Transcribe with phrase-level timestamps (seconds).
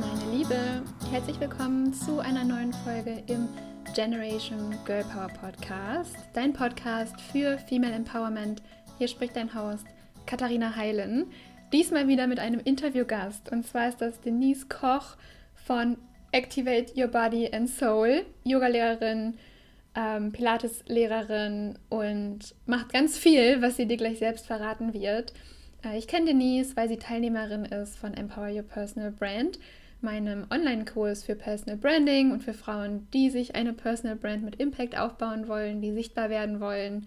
[0.00, 3.46] meine Liebe, herzlich willkommen zu einer neuen Folge im
[3.94, 8.62] Generation Girl Power Podcast, dein Podcast für Female Empowerment.
[8.96, 9.84] Hier spricht dein Host
[10.24, 11.26] Katharina Heilen.
[11.70, 15.16] Diesmal wieder mit einem Interviewgast und zwar ist das Denise Koch
[15.54, 15.98] von
[16.32, 19.34] Activate Your Body and Soul, Yogalehrerin,
[19.94, 25.34] ähm, Pilates-Lehrerin und macht ganz viel, was sie dir gleich selbst verraten wird.
[25.84, 29.58] Äh, ich kenne Denise, weil sie Teilnehmerin ist von Empower Your Personal Brand,
[30.02, 34.98] meinem Online-Kurs für Personal Branding und für Frauen, die sich eine Personal Brand mit Impact
[34.98, 37.06] aufbauen wollen, die sichtbar werden wollen.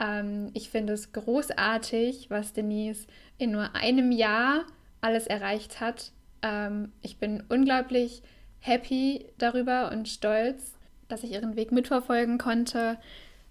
[0.00, 3.06] Ähm, ich finde es großartig, was Denise
[3.38, 4.64] in nur einem Jahr
[5.00, 6.12] alles erreicht hat.
[6.42, 8.22] Ähm, ich bin unglaublich
[8.60, 10.74] happy darüber und stolz,
[11.08, 12.98] dass ich ihren Weg mitverfolgen konnte.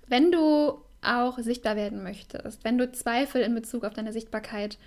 [0.08, 4.78] Wenn du auch sichtbar werden möchtest, wenn du Zweifel in Bezug auf deine Sichtbarkeit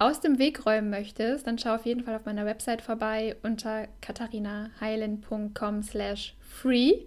[0.00, 3.86] aus dem Weg räumen möchtest, dann schau auf jeden Fall auf meiner Website vorbei unter
[4.00, 7.02] katharinaheilen.com slash free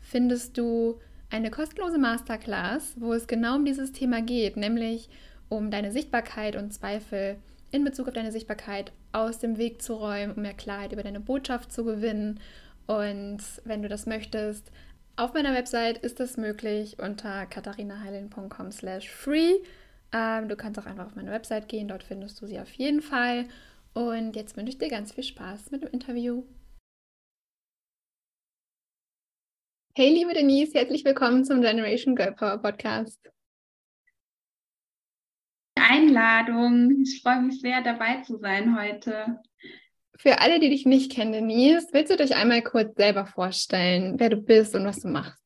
[0.00, 0.98] findest du
[1.30, 5.08] eine kostenlose Masterclass, wo es genau um dieses Thema geht, nämlich
[5.48, 7.36] um deine Sichtbarkeit und Zweifel
[7.70, 11.20] in Bezug auf deine Sichtbarkeit aus dem Weg zu räumen, um mehr Klarheit über deine
[11.20, 12.40] Botschaft zu gewinnen.
[12.86, 14.70] Und wenn du das möchtest,
[15.14, 19.54] auf meiner Website ist das möglich unter katharinaheilen.com slash free.
[20.12, 23.00] Ähm, du kannst auch einfach auf meine Website gehen, dort findest du sie auf jeden
[23.00, 23.48] Fall.
[23.94, 26.44] Und jetzt wünsche ich dir ganz viel Spaß mit dem Interview.
[29.94, 33.20] Hey, liebe Denise, herzlich willkommen zum Generation Girl Power Podcast.
[35.74, 37.02] Einladung.
[37.02, 39.40] Ich freue mich sehr, dabei zu sein heute.
[40.16, 44.30] Für alle, die dich nicht kennen, Denise, willst du dich einmal kurz selber vorstellen, wer
[44.30, 45.41] du bist und was du machst?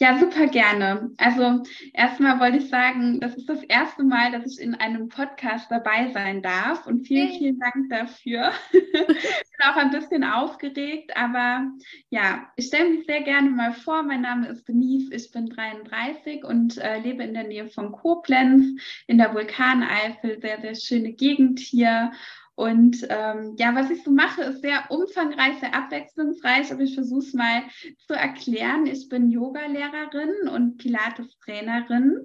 [0.00, 1.10] Ja, super gerne.
[1.16, 1.62] Also
[1.92, 6.12] erstmal wollte ich sagen, das ist das erste Mal, dass ich in einem Podcast dabei
[6.12, 8.52] sein darf und vielen, vielen Dank dafür.
[8.72, 11.72] ich bin auch ein bisschen aufgeregt, aber
[12.10, 14.02] ja, ich stelle mich sehr gerne mal vor.
[14.02, 18.80] Mein Name ist Denise, ich bin 33 und äh, lebe in der Nähe von Koblenz
[19.06, 22.12] in der Vulkaneifel, sehr, sehr schöne Gegend hier
[22.58, 27.20] und ähm, ja, was ich so mache, ist sehr umfangreich, sehr abwechslungsreich, aber ich versuche
[27.20, 27.62] es mal
[28.08, 28.86] zu erklären.
[28.86, 32.18] Ich bin Yoga-Lehrerin und Pilates-Trainerin.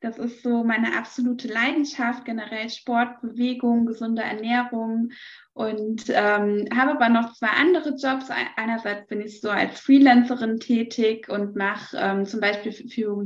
[0.00, 5.10] Das ist so meine absolute Leidenschaft, generell Sport, Bewegung, gesunde Ernährung
[5.52, 8.30] und ähm, habe aber noch zwei andere Jobs.
[8.56, 13.22] Einerseits bin ich so als Freelancerin tätig und mache ähm, zum Beispiel für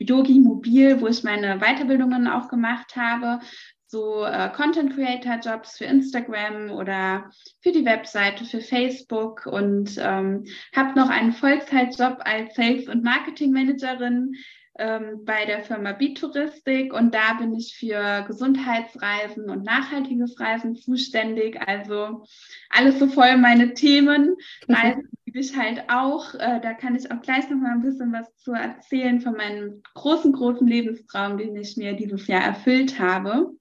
[0.00, 3.40] Yogi Mobil, wo ich meine Weiterbildungen auch gemacht habe,
[3.88, 7.30] so äh, Content Creator Jobs für Instagram oder
[7.62, 10.44] für die Webseite, für Facebook und ähm,
[10.76, 14.34] habe noch einen Vollzeitjob als Sales- und Marketing Managerin
[14.78, 21.60] ähm, bei der Firma Bitouristik und da bin ich für Gesundheitsreisen und nachhaltiges Reisen zuständig.
[21.66, 22.24] Also
[22.70, 24.36] alles so voll meine Themen.
[24.68, 26.34] Reisen liebe ich halt auch.
[26.34, 29.82] Äh, da kann ich auch gleich noch mal ein bisschen was zu erzählen von meinem
[29.94, 33.57] großen, großen Lebenstraum, den ich mir dieses Jahr erfüllt habe.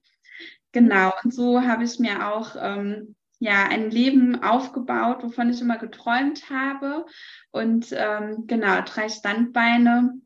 [0.72, 5.78] Genau, und so habe ich mir auch ähm, ja ein Leben aufgebaut, wovon ich immer
[5.78, 7.06] geträumt habe.
[7.52, 10.20] Und ähm, genau, drei Standbeine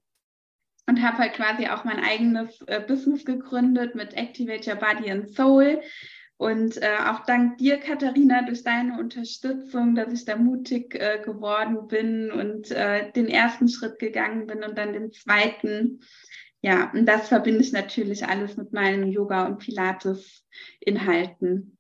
[0.87, 5.29] und habe halt quasi auch mein eigenes äh, Business gegründet mit Activate Your Body and
[5.29, 5.81] Soul.
[6.37, 11.87] Und äh, auch dank dir, Katharina, durch deine Unterstützung, dass ich da mutig äh, geworden
[11.87, 15.99] bin und äh, den ersten Schritt gegangen bin und dann den zweiten.
[16.61, 21.75] Ja, und das verbinde ich natürlich alles mit meinen Yoga- und Pilates-Inhalten.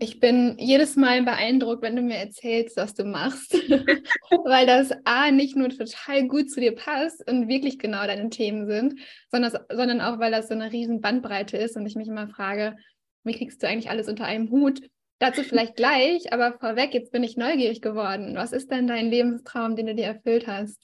[0.00, 3.52] Ich bin jedes Mal beeindruckt, wenn du mir erzählst, was du machst,
[4.44, 8.66] weil das A nicht nur total gut zu dir passt und wirklich genau deine Themen
[8.66, 8.98] sind,
[9.30, 12.76] sondern, sondern auch, weil das so eine riesen Bandbreite ist und ich mich immer frage,
[13.22, 14.82] wie kriegst du eigentlich alles unter einem Hut?
[15.20, 18.34] Dazu vielleicht gleich, aber vorweg, jetzt bin ich neugierig geworden.
[18.34, 20.82] Was ist denn dein Lebenstraum, den du dir erfüllt hast?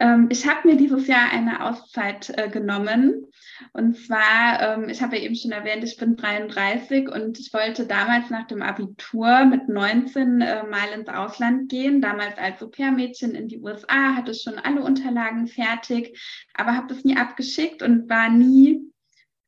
[0.00, 3.26] Ähm, ich habe mir dieses Jahr eine Auszeit äh, genommen.
[3.72, 7.86] Und zwar, ähm, ich habe ja eben schon erwähnt, ich bin 33 und ich wollte
[7.86, 12.00] damals nach dem Abitur mit 19 äh, mal ins Ausland gehen.
[12.00, 16.18] Damals als Au-pair-Mädchen in die USA, hatte schon alle Unterlagen fertig,
[16.54, 18.80] aber habe das nie abgeschickt und war nie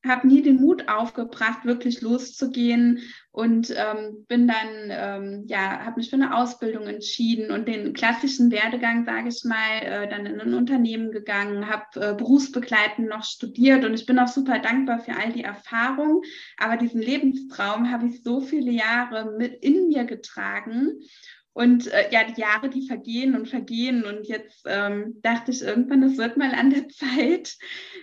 [0.06, 3.00] habe nie den Mut aufgebracht, wirklich loszugehen
[3.32, 8.50] und ähm, bin dann, ähm, ja, habe mich für eine Ausbildung entschieden und den klassischen
[8.50, 13.85] Werdegang, sage ich mal, äh, dann in ein Unternehmen gegangen, habe äh, berufsbegleitend noch studiert
[13.85, 16.23] und ich bin auch super dankbar für all die Erfahrungen.
[16.56, 21.00] Aber diesen Lebenstraum habe ich so viele Jahre mit in mir getragen.
[21.52, 24.05] Und äh, ja, die Jahre, die vergehen und vergehen.
[24.05, 27.56] Und jetzt ähm, dachte ich irgendwann, es wird mal an der Zeit,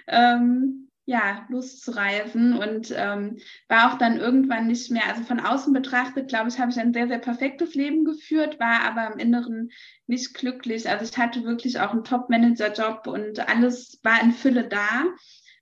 [0.07, 3.37] ähm, ja, loszureisen und ähm,
[3.69, 6.93] war auch dann irgendwann nicht mehr, also von außen betrachtet, glaube ich, habe ich ein
[6.93, 9.71] sehr, sehr perfektes Leben geführt, war aber im Inneren
[10.05, 10.89] nicht glücklich.
[10.89, 15.05] Also ich hatte wirklich auch einen Top-Manager-Job und alles war in Fülle da.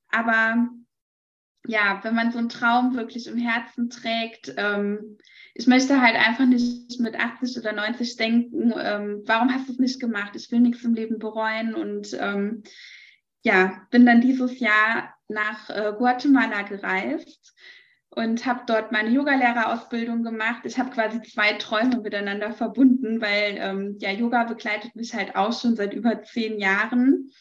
[0.09, 0.67] Aber
[1.67, 5.19] ja, wenn man so einen Traum wirklich im Herzen trägt, ähm,
[5.53, 9.79] ich möchte halt einfach nicht mit 80 oder 90 denken, ähm, warum hast du es
[9.79, 10.35] nicht gemacht?
[10.35, 12.63] Ich will nichts im Leben bereuen und ähm,
[13.43, 17.55] ja, bin dann dieses Jahr nach äh, Guatemala gereist
[18.09, 20.61] und habe dort meine Yogalehrerausbildung gemacht.
[20.65, 25.59] Ich habe quasi zwei Träume miteinander verbunden, weil ähm, ja, Yoga begleitet mich halt auch
[25.59, 27.31] schon seit über zehn Jahren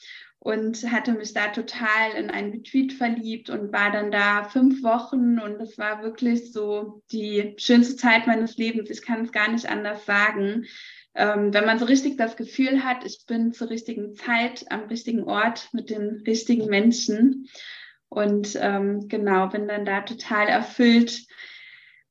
[0.40, 5.38] und hatte mich da total in ein Retreat verliebt und war dann da fünf Wochen
[5.38, 8.90] und es war wirklich so die schönste Zeit meines Lebens.
[8.90, 10.66] Ich kann es gar nicht anders sagen
[11.14, 15.24] ähm, wenn man so richtig das Gefühl hat, ich bin zur richtigen Zeit am richtigen
[15.24, 17.48] Ort mit den richtigen Menschen.
[18.08, 21.26] Und ähm, genau, bin dann da total erfüllt.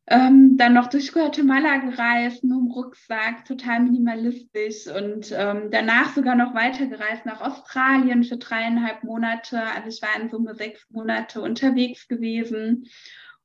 [0.06, 6.36] Ähm, dann noch durch Guatemala gereist, nur im Rucksack, total minimalistisch und ähm, danach sogar
[6.36, 9.62] noch weitergereist nach Australien für dreieinhalb Monate.
[9.62, 12.90] Also ich war in Summe sechs Monate unterwegs gewesen.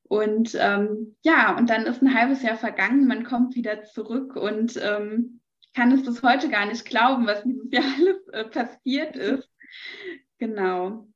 [0.02, 4.81] Und ähm, ja, und dann ist ein halbes Jahr vergangen, man kommt wieder zurück und
[4.82, 5.40] ähm,
[5.75, 9.49] kann es bis heute gar nicht glauben, was dieses Jahr alles äh, passiert ist.
[10.38, 11.09] Genau.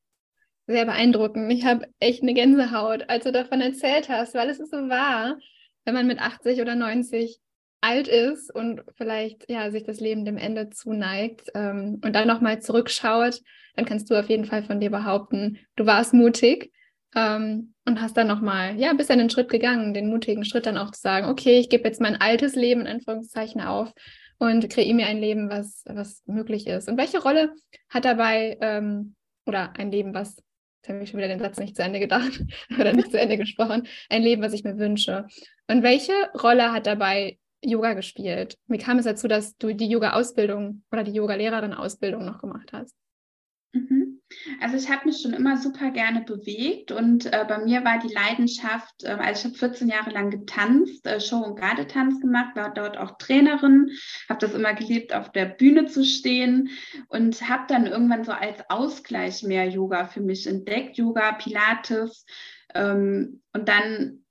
[0.67, 1.53] Sehr beeindruckend.
[1.53, 5.39] Ich habe echt eine Gänsehaut, als du davon erzählt hast, weil es ist so wahr,
[5.85, 7.41] wenn man mit 80 oder 90
[7.81, 12.63] alt ist und vielleicht ja sich das Leben dem Ende zuneigt ähm, und dann nochmal
[12.63, 13.41] zurückschaut,
[13.75, 16.73] dann kannst du auf jeden Fall von dir behaupten, du warst mutig
[17.17, 20.79] ähm, und hast dann nochmal, ja, bist dann den Schritt gegangen, den mutigen Schritt dann
[20.79, 23.93] auch zu sagen, okay, ich gebe jetzt mein altes Leben in Anführungszeichen auf
[24.43, 26.89] und kreiere mir ein Leben, was, was möglich ist.
[26.89, 27.55] Und welche Rolle
[27.89, 29.15] hat dabei, ähm,
[29.47, 30.43] oder ein Leben, was,
[30.81, 32.43] jetzt habe ich schon wieder den Satz nicht zu Ende gedacht
[32.77, 35.29] oder nicht zu Ende gesprochen, ein Leben, was ich mir wünsche.
[35.69, 36.13] Und welche
[36.43, 38.59] Rolle hat dabei Yoga gespielt?
[38.67, 42.97] Wie kam es dazu, dass du die Yoga-Ausbildung oder die Yoga-Lehrerin-Ausbildung noch gemacht hast?
[43.73, 44.02] Mhm.
[44.61, 48.13] Also ich habe mich schon immer super gerne bewegt und äh, bei mir war die
[48.13, 52.73] Leidenschaft, äh, also ich habe 14 Jahre lang getanzt, äh, Show- und Gardetanz gemacht, war
[52.73, 53.91] dort auch Trainerin,
[54.29, 56.71] habe das immer geliebt, auf der Bühne zu stehen
[57.09, 62.27] und habe dann irgendwann so als Ausgleich mehr Yoga für mich entdeckt, Yoga, Pilates
[62.75, 64.25] ähm, und dann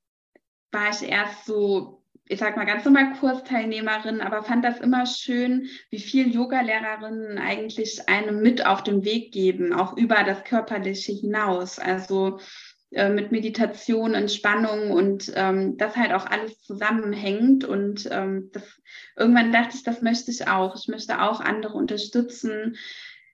[0.72, 2.01] war ich erst so
[2.32, 8.08] ich sag mal ganz normal Kursteilnehmerin, aber fand das immer schön, wie viel Yogalehrerinnen eigentlich
[8.08, 11.78] einem mit auf den Weg geben, auch über das Körperliche hinaus.
[11.78, 12.40] Also
[12.92, 17.66] äh, mit Meditation, Entspannung und ähm, das halt auch alles zusammenhängt.
[17.66, 18.64] Und ähm, das,
[19.18, 20.78] irgendwann dachte ich, das möchte ich auch.
[20.78, 22.78] Ich möchte auch andere unterstützen,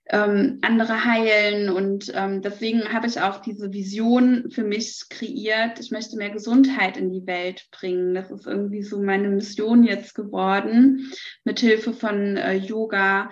[0.10, 1.70] ähm, andere heilen.
[1.70, 5.80] Und ähm, deswegen habe ich auch diese Vision für mich kreiert.
[5.80, 8.14] Ich möchte mehr Gesundheit in die Welt bringen.
[8.14, 11.12] Das ist irgendwie so meine Mission jetzt geworden,
[11.44, 13.30] mit Hilfe von äh, Yoga.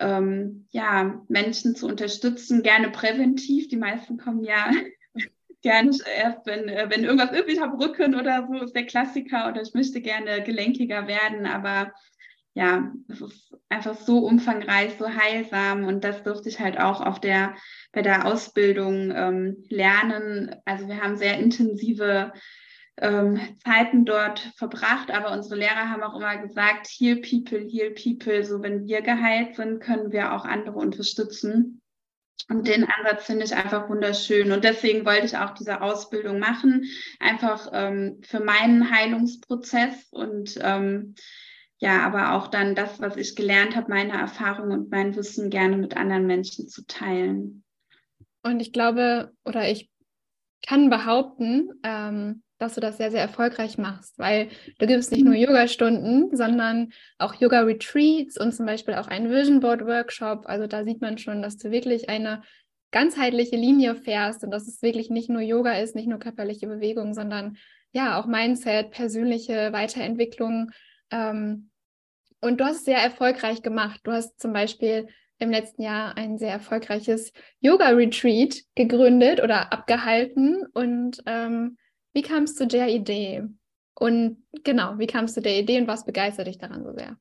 [0.00, 3.68] Ähm, ja, Menschen zu unterstützen, gerne präventiv.
[3.68, 4.70] Die meisten kommen ja
[5.62, 9.62] gerne erst, wenn, äh, wenn irgendwas ich habe Rücken oder so, ist der Klassiker oder
[9.62, 11.92] ich möchte gerne gelenkiger werden, aber
[12.58, 17.20] ja, es ist einfach so umfangreich, so heilsam und das durfte ich halt auch auf
[17.20, 17.54] der,
[17.92, 20.56] bei der Ausbildung ähm, lernen.
[20.64, 22.32] Also wir haben sehr intensive
[22.96, 28.44] ähm, Zeiten dort verbracht, aber unsere Lehrer haben auch immer gesagt, heal people, heal people.
[28.44, 31.80] So wenn wir geheilt sind, können wir auch andere unterstützen.
[32.48, 34.50] Und den Ansatz finde ich einfach wunderschön.
[34.50, 36.86] Und deswegen wollte ich auch diese Ausbildung machen,
[37.20, 41.14] einfach ähm, für meinen Heilungsprozess und ähm,
[41.78, 45.76] ja, aber auch dann das, was ich gelernt habe, meine Erfahrung und mein Wissen gerne
[45.76, 47.64] mit anderen Menschen zu teilen.
[48.42, 49.90] Und ich glaube, oder ich
[50.66, 55.34] kann behaupten, ähm, dass du das sehr, sehr erfolgreich machst, weil du gibst nicht nur
[55.34, 55.40] mhm.
[55.40, 60.46] Yoga-Stunden, sondern auch Yoga-Retreats und zum Beispiel auch einen Vision Board Workshop.
[60.46, 62.42] Also da sieht man schon, dass du wirklich eine
[62.90, 67.14] ganzheitliche Linie fährst und dass es wirklich nicht nur Yoga ist, nicht nur körperliche Bewegung,
[67.14, 67.56] sondern
[67.92, 70.70] ja auch Mindset, persönliche Weiterentwicklung,
[71.10, 71.70] ähm,
[72.40, 74.00] und du hast es sehr erfolgreich gemacht.
[74.04, 80.64] Du hast zum Beispiel im letzten Jahr ein sehr erfolgreiches Yoga-Retreat gegründet oder abgehalten.
[80.72, 81.78] Und ähm,
[82.12, 83.44] wie kamst du der Idee?
[83.94, 87.16] Und genau, wie kamst du der Idee und was begeistert dich daran so sehr?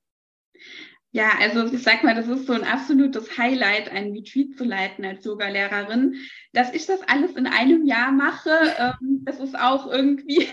[1.11, 5.05] Ja, also ich sag mal, das ist so ein absolutes Highlight, ein Retreat zu leiten
[5.05, 6.15] als Yoga-Lehrerin.
[6.53, 10.47] Dass ich das alles in einem Jahr mache, ähm, das ist auch irgendwie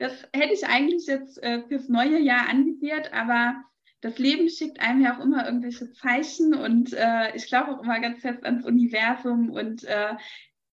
[0.00, 3.62] das hätte ich eigentlich jetzt äh, fürs neue Jahr anvisiert, aber
[4.00, 8.00] das Leben schickt einem ja auch immer irgendwelche Zeichen und äh, ich glaube auch immer
[8.00, 10.14] ganz fest ans Universum und äh,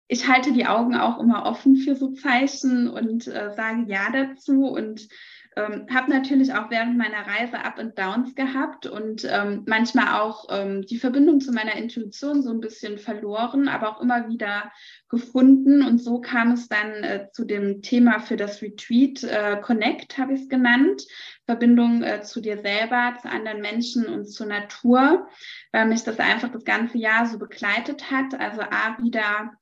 [0.07, 4.67] ich halte die Augen auch immer offen für so Zeichen und äh, sage Ja dazu
[4.67, 5.07] und
[5.57, 10.47] ähm, habe natürlich auch während meiner Reise Up and Downs gehabt und ähm, manchmal auch
[10.49, 14.71] ähm, die Verbindung zu meiner Intuition so ein bisschen verloren, aber auch immer wieder
[15.07, 15.81] gefunden.
[15.85, 20.33] Und so kam es dann äh, zu dem Thema für das Retreat äh, Connect, habe
[20.33, 21.03] ich es genannt.
[21.45, 25.29] Verbindung äh, zu dir selber, zu anderen Menschen und zur Natur,
[25.71, 28.37] weil mich das einfach das ganze Jahr so begleitet hat.
[28.37, 29.53] Also A, wieder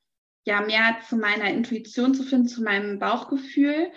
[0.45, 3.91] ja mehr zu meiner Intuition zu finden, zu meinem Bauchgefühl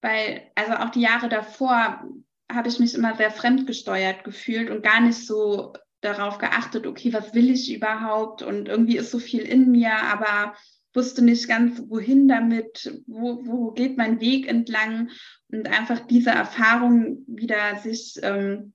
[0.00, 2.02] weil also auch die Jahre davor
[2.50, 7.34] habe ich mich immer sehr fremdgesteuert gefühlt und gar nicht so darauf geachtet, okay, was
[7.34, 10.54] will ich überhaupt und irgendwie ist so viel in mir, aber
[10.92, 15.10] wusste nicht ganz, wohin damit, wo, wo geht mein Weg entlang
[15.48, 18.72] und einfach diese Erfahrung wieder sich ähm,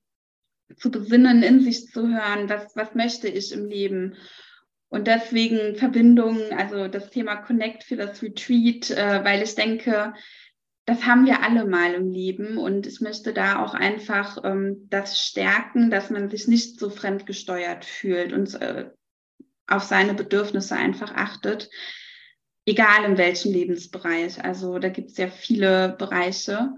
[0.78, 4.16] zu besinnen, in sich zu hören, was, was möchte ich im Leben.
[4.88, 10.14] Und deswegen Verbindung, also das Thema Connect für das Retreat, äh, weil ich denke,
[10.86, 15.20] das haben wir alle mal im Leben und ich möchte da auch einfach ähm, das
[15.20, 18.92] stärken, dass man sich nicht so fremdgesteuert fühlt und äh,
[19.68, 21.72] auf seine Bedürfnisse einfach achtet,
[22.68, 24.44] egal in welchem Lebensbereich.
[24.44, 26.74] Also da gibt es ja viele Bereiche.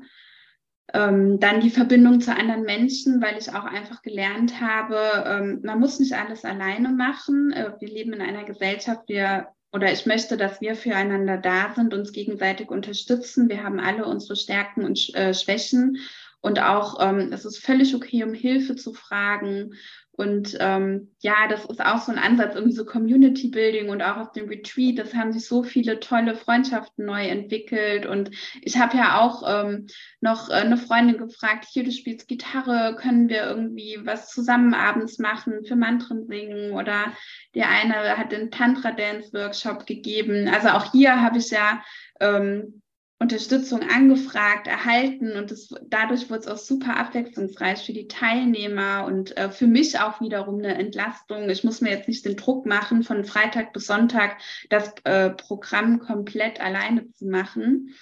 [0.94, 5.82] Ähm, dann die Verbindung zu anderen Menschen, weil ich auch einfach gelernt habe, ähm, man
[5.82, 7.52] muss nicht alles alleine machen.
[7.52, 11.94] Äh, wir leben in einer Gesellschaft, wir oder ich möchte, dass wir füreinander da sind,
[11.94, 13.50] uns gegenseitig unterstützen.
[13.50, 15.98] Wir haben alle unsere Stärken und äh, Schwächen
[16.42, 19.74] und auch ähm, es ist völlig okay, um Hilfe zu fragen
[20.18, 24.18] und ähm, ja, das ist auch so ein Ansatz, irgendwie so Community Building und auch
[24.18, 24.98] auf dem Retreat.
[24.98, 28.08] Das haben sich so viele tolle Freundschaften neu entwickelt.
[28.08, 28.32] Und
[28.64, 29.86] ich habe ja auch ähm,
[30.20, 35.64] noch eine Freundin gefragt, hier, du spielst Gitarre, können wir irgendwie was zusammen abends machen,
[35.66, 36.72] für Mantren singen?
[36.72, 37.14] Oder
[37.54, 40.48] der eine hat den Tantra-Dance-Workshop gegeben.
[40.48, 41.84] Also auch hier habe ich ja
[42.20, 42.82] ähm,
[43.20, 49.36] Unterstützung angefragt, erhalten und das, dadurch wurde es auch super abwechslungsreich für die Teilnehmer und
[49.38, 51.50] äh, für mich auch wiederum eine Entlastung.
[51.50, 54.38] Ich muss mir jetzt nicht den Druck machen, von Freitag bis Sonntag
[54.70, 57.96] das äh, Programm komplett alleine zu machen.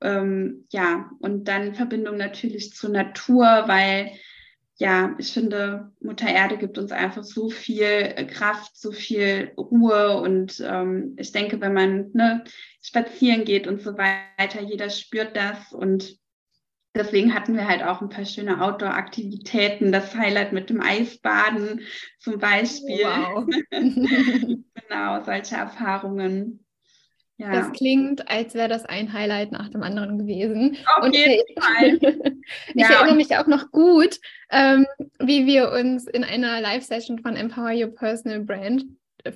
[0.00, 4.12] Ähm, ja, und dann Verbindung natürlich zur Natur, weil
[4.78, 10.20] ja, ich finde, Mutter Erde gibt uns einfach so viel äh, Kraft, so viel Ruhe
[10.20, 12.44] und ähm, ich denke, wenn man ne,
[12.82, 16.18] spazieren geht und so weiter, jeder spürt das und
[16.94, 21.80] deswegen hatten wir halt auch ein paar schöne Outdoor-Aktivitäten, das Highlight mit dem Eisbaden
[22.18, 23.04] zum Beispiel.
[23.04, 23.46] Wow.
[23.70, 26.65] genau, solche Erfahrungen.
[27.38, 27.52] Ja.
[27.52, 30.76] Das klingt, als wäre das ein Highlight nach dem anderen gewesen.
[30.96, 31.98] Auf und jeden ich, Fall.
[32.74, 34.18] ich ja, erinnere mich auch noch gut,
[34.50, 34.86] ähm,
[35.18, 38.86] wie wir uns in einer Live-Session von Empower Your Personal Brand,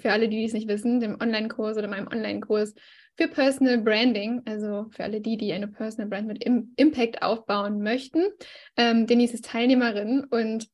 [0.00, 2.75] für alle, die es nicht wissen, dem Online-Kurs oder meinem Online-Kurs
[3.16, 7.83] für Personal Branding, also für alle die, die eine Personal Brand mit Im Impact aufbauen
[7.83, 8.23] möchten.
[8.76, 10.69] Ähm, Denise ist Teilnehmerin und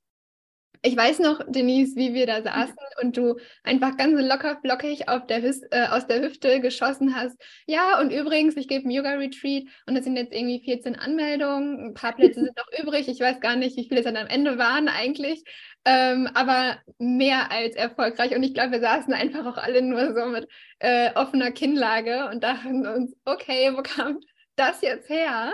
[0.86, 5.26] ich weiß noch, Denise, wie wir da saßen und du einfach ganz locker flockig auf
[5.26, 7.36] der äh, aus der Hüfte geschossen hast.
[7.66, 11.88] Ja, und übrigens, ich gebe ein Yoga-Retreat und es sind jetzt irgendwie 14 Anmeldungen.
[11.88, 13.08] Ein paar Plätze sind noch übrig.
[13.08, 15.42] Ich weiß gar nicht, wie viele es dann am Ende waren eigentlich.
[15.84, 18.36] Ähm, aber mehr als erfolgreich.
[18.36, 22.44] Und ich glaube, wir saßen einfach auch alle nur so mit äh, offener Kinnlage und
[22.44, 24.20] dachten uns, okay, wo kam
[24.54, 25.52] das jetzt her?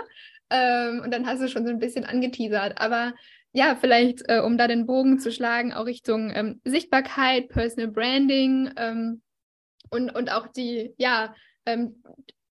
[0.51, 2.79] Ähm, und dann hast du schon so ein bisschen angeteasert.
[2.79, 3.13] Aber
[3.53, 8.71] ja, vielleicht, äh, um da den Bogen zu schlagen, auch Richtung ähm, Sichtbarkeit, Personal Branding
[8.77, 9.21] ähm,
[9.89, 12.03] und, und auch die, ja, ähm,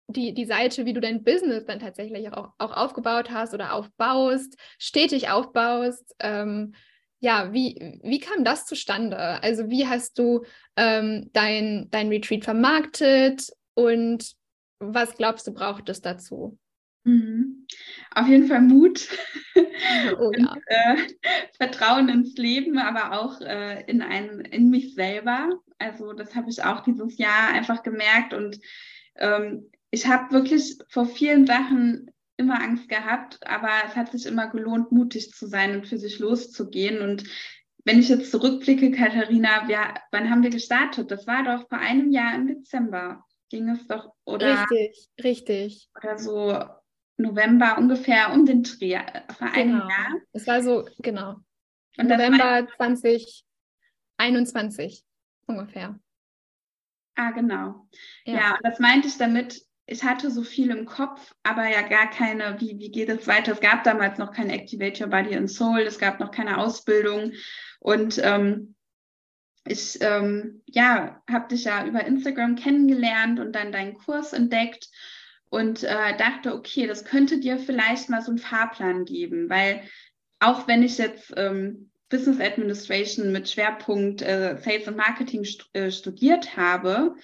[0.09, 4.57] die, die Seite, wie du dein Business dann tatsächlich auch, auch aufgebaut hast oder aufbaust,
[4.79, 6.15] stetig aufbaust.
[6.19, 6.75] Ähm,
[7.21, 9.43] ja, wie, wie kam das zustande?
[9.43, 10.45] Also wie hast du
[10.77, 14.33] ähm, dein, dein Retreat vermarktet und
[14.81, 16.59] was glaubst du, braucht es dazu?
[17.05, 17.67] Mhm.
[18.15, 19.09] Auf jeden Fall Mut
[19.57, 20.53] oh, ja.
[20.53, 20.97] und, äh,
[21.57, 25.49] Vertrauen ins Leben, aber auch äh, in, ein, in mich selber.
[25.79, 28.59] Also das habe ich auch dieses Jahr einfach gemerkt und
[29.17, 34.49] ähm, ich habe wirklich vor vielen Sachen immer Angst gehabt, aber es hat sich immer
[34.49, 37.03] gelohnt, mutig zu sein und für sich loszugehen.
[37.03, 37.25] Und
[37.85, 41.11] wenn ich jetzt zurückblicke, Katharina, wir, wann haben wir gestartet?
[41.11, 43.25] Das war doch vor einem Jahr im Dezember.
[43.51, 44.67] Ging es doch, oder?
[44.71, 45.91] Richtig, richtig.
[45.97, 46.65] Oder so
[47.21, 49.01] November ungefähr um den äh,
[49.33, 49.53] vor genau.
[49.53, 50.15] einem Jahr.
[50.33, 51.37] Es war so, genau.
[51.97, 55.03] Und November 2021
[55.47, 55.99] ungefähr.
[57.17, 57.89] Ah, genau.
[58.25, 58.35] Ja.
[58.35, 62.09] ja, und das meinte ich damit, ich hatte so viel im Kopf, aber ja gar
[62.09, 63.53] keine, wie, wie geht es weiter?
[63.53, 67.33] Es gab damals noch kein Activate Your Body and Soul, es gab noch keine Ausbildung.
[67.81, 68.77] Und ähm,
[69.67, 74.89] ich ähm, ja, habe dich ja über Instagram kennengelernt und dann deinen Kurs entdeckt
[75.51, 79.83] und äh, dachte, okay, das könnte dir vielleicht mal so einen Fahrplan geben, weil
[80.39, 85.91] auch wenn ich jetzt ähm, Business Administration mit Schwerpunkt äh, Sales und Marketing st äh,
[85.91, 87.15] studiert habe,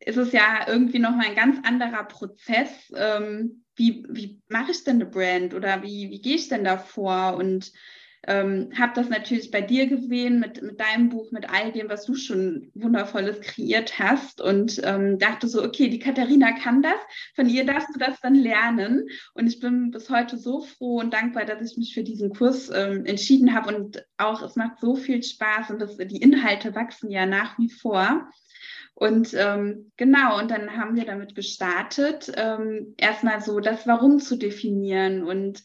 [0.00, 2.92] ist es ja irgendwie nochmal ein ganz anderer Prozess.
[2.94, 6.76] Ähm, wie wie mache ich denn eine Brand oder wie, wie gehe ich denn da
[6.76, 7.36] vor?
[7.36, 7.72] Und
[8.26, 12.04] ähm, habe das natürlich bei dir gesehen mit, mit deinem Buch, mit all dem, was
[12.06, 16.98] du schon wundervolles kreiert hast und ähm, dachte so, okay, die Katharina kann das,
[17.34, 19.08] von ihr darfst du das dann lernen.
[19.34, 22.70] Und ich bin bis heute so froh und dankbar, dass ich mich für diesen Kurs
[22.74, 27.10] ähm, entschieden habe und auch es macht so viel Spaß und das, die Inhalte wachsen
[27.10, 28.28] ja nach wie vor.
[28.94, 34.36] Und ähm, genau, und dann haben wir damit gestartet, ähm, erstmal so das Warum zu
[34.36, 35.64] definieren und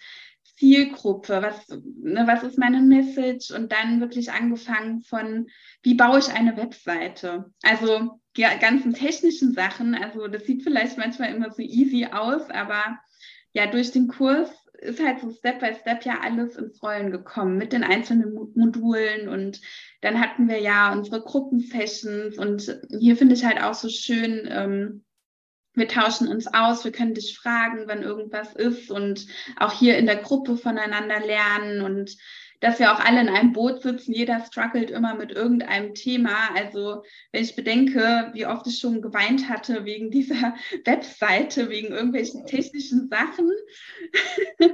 [0.59, 3.51] Zielgruppe, was, ne, was ist meine Message?
[3.51, 5.47] Und dann wirklich angefangen von,
[5.83, 7.45] wie baue ich eine Webseite?
[7.63, 12.99] Also die ganzen technischen Sachen, also das sieht vielleicht manchmal immer so easy aus, aber
[13.53, 17.57] ja, durch den Kurs ist halt so Step by Step ja alles ins Rollen gekommen
[17.57, 19.29] mit den einzelnen Modulen.
[19.29, 19.61] Und
[20.01, 22.37] dann hatten wir ja unsere Gruppensessions.
[22.37, 25.03] Und hier finde ich halt auch so schön, ähm,
[25.79, 29.25] wir tauschen uns aus, wir können dich fragen, wenn irgendwas ist und
[29.57, 32.17] auch hier in der Gruppe voneinander lernen und
[32.59, 34.11] dass wir auch alle in einem Boot sitzen.
[34.11, 36.35] Jeder struggelt immer mit irgendeinem Thema.
[36.55, 40.55] Also wenn ich bedenke, wie oft ich schon geweint hatte wegen dieser
[40.85, 43.49] Webseite, wegen irgendwelchen technischen Sachen.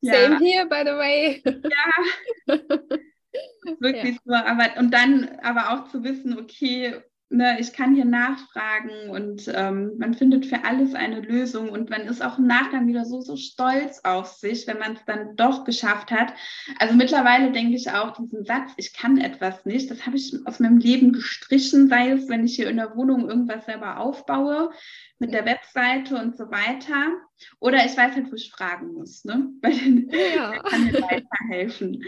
[0.00, 0.12] ja.
[0.12, 1.42] Same here, by the way.
[1.46, 2.58] ja.
[3.80, 4.20] Wirklich ja.
[4.24, 4.34] so.
[4.34, 7.00] Aber, und dann aber auch zu wissen, okay,
[7.30, 12.02] ne, ich kann hier nachfragen und ähm, man findet für alles eine Lösung und man
[12.02, 15.64] ist auch im Nachgang wieder so, so stolz auf sich, wenn man es dann doch
[15.64, 16.34] geschafft hat.
[16.78, 20.60] Also mittlerweile denke ich auch diesen Satz, ich kann etwas nicht, das habe ich aus
[20.60, 24.70] meinem Leben gestrichen, sei es, wenn ich hier in der Wohnung irgendwas selber aufbaue,
[25.18, 27.12] mit der Webseite und so weiter.
[27.60, 29.50] Oder ich weiß halt, wo ich fragen muss, ne?
[29.62, 30.62] Weil ja.
[30.62, 32.02] kann mir weiterhelfen.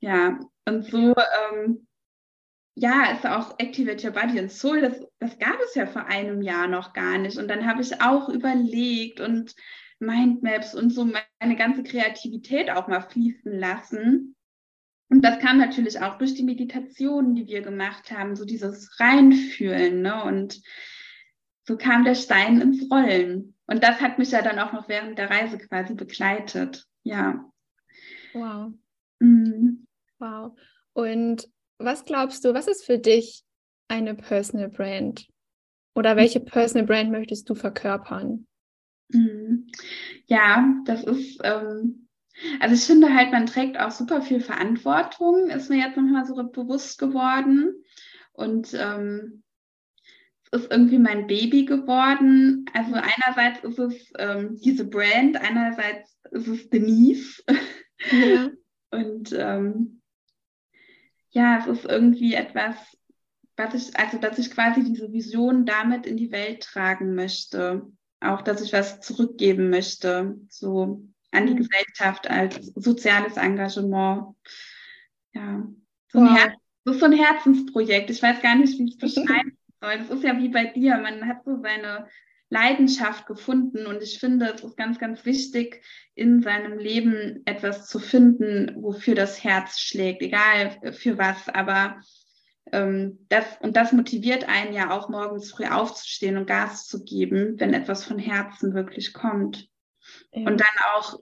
[0.00, 1.14] Ja, und so
[1.52, 1.86] ähm,
[2.74, 6.40] ja, ist auch Activate Your Body and Soul, das, das gab es ja vor einem
[6.42, 7.38] Jahr noch gar nicht.
[7.38, 9.54] Und dann habe ich auch überlegt und
[9.98, 14.34] Mindmaps und so meine ganze Kreativität auch mal fließen lassen.
[15.08, 20.00] Und das kam natürlich auch durch die Meditationen, die wir gemacht haben, so dieses Reinfühlen.
[20.00, 20.24] Ne?
[20.24, 20.62] Und
[21.64, 23.54] so kam der Stein ins Rollen.
[23.66, 26.86] Und das hat mich ja dann auch noch während der Reise quasi begleitet.
[27.02, 27.44] Ja.
[28.32, 28.72] Wow.
[29.20, 29.86] Mhm.
[30.18, 30.58] Wow.
[30.94, 31.46] Und
[31.84, 33.44] was glaubst du, was ist für dich
[33.88, 35.26] eine Personal Brand?
[35.94, 38.46] Oder welche Personal Brand möchtest du verkörpern?
[39.08, 39.68] Mhm.
[40.26, 42.08] Ja, das ist, ähm,
[42.60, 46.34] also ich finde halt, man trägt auch super viel Verantwortung, ist mir jetzt nochmal so
[46.34, 47.74] bewusst geworden.
[48.32, 49.42] Und ähm,
[50.50, 52.64] es ist irgendwie mein Baby geworden.
[52.72, 57.42] Also einerseits ist es ähm, diese Brand, einerseits ist es Denise.
[58.10, 58.50] Ja.
[58.90, 60.01] Und ähm,
[61.32, 62.76] ja, es ist irgendwie etwas,
[63.56, 67.90] was ich, also dass ich quasi diese Vision damit in die Welt tragen möchte.
[68.20, 71.58] Auch, dass ich was zurückgeben möchte, so an die mhm.
[71.58, 74.36] Gesellschaft als soziales Engagement.
[75.34, 75.66] Ja,
[76.08, 76.38] so wow.
[76.38, 78.10] ein das ist so ein Herzensprojekt.
[78.10, 79.98] Ich weiß gar nicht, wie ich es beschreiben soll.
[79.98, 80.98] Das ist ja wie bei dir.
[80.98, 82.08] Man hat so seine
[82.52, 83.86] Leidenschaft gefunden.
[83.86, 85.82] Und ich finde, es ist ganz, ganz wichtig,
[86.14, 91.48] in seinem Leben etwas zu finden, wofür das Herz schlägt, egal für was.
[91.48, 92.00] Aber
[92.70, 97.58] ähm, das, und das motiviert einen ja auch morgens früh aufzustehen und Gas zu geben,
[97.58, 99.68] wenn etwas von Herzen wirklich kommt.
[100.32, 100.46] Ja.
[100.46, 101.18] Und dann auch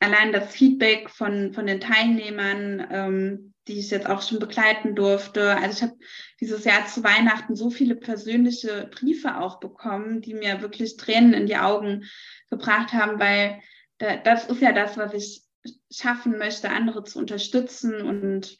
[0.00, 5.56] allein das Feedback von, von den Teilnehmern, ähm, die ich jetzt auch schon begleiten durfte.
[5.56, 5.98] Also ich habe
[6.40, 11.46] dieses Jahr zu Weihnachten so viele persönliche Briefe auch bekommen, die mir wirklich Tränen in
[11.46, 12.04] die Augen
[12.50, 13.60] gebracht haben, weil
[13.98, 15.42] da, das ist ja das, was ich
[15.90, 18.02] schaffen möchte, andere zu unterstützen.
[18.02, 18.58] Und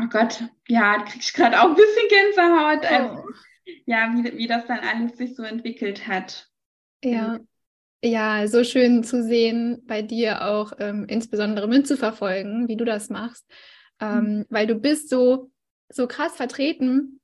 [0.00, 2.84] oh Gott, ja, kriege ich gerade auch ein bisschen Gänsehaut.
[2.84, 2.86] Oh.
[2.86, 3.24] Also,
[3.84, 6.48] ja, wie, wie das dann alles sich so entwickelt hat.
[7.04, 7.38] Ja.
[8.04, 13.46] Ja, so schön zu sehen, bei dir auch ähm, insbesondere mitzuverfolgen, wie du das machst
[14.00, 14.46] ähm, mhm.
[14.48, 15.50] weil du bist so,
[15.88, 17.20] so krass vertreten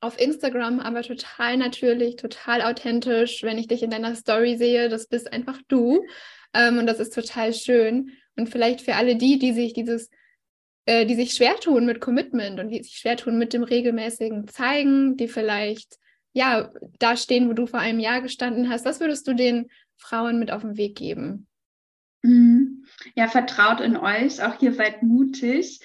[0.00, 3.42] auf Instagram, aber total natürlich, total authentisch.
[3.42, 6.04] Wenn ich dich in deiner Story sehe, das bist einfach du.
[6.52, 8.10] Ähm, und das ist total schön.
[8.36, 10.10] Und vielleicht für alle die, die sich dieses,
[10.84, 14.48] äh, die sich schwer tun mit Commitment und die sich schwer tun mit dem regelmäßigen
[14.48, 15.98] Zeigen, die vielleicht
[16.32, 20.38] ja da stehen, wo du vor einem Jahr gestanden hast, was würdest du den Frauen
[20.38, 21.46] mit auf den Weg geben?
[22.22, 22.75] Mhm.
[23.14, 25.80] Ja, vertraut in euch, auch ihr seid mutig.